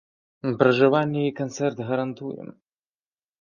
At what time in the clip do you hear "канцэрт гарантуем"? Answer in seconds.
1.41-2.49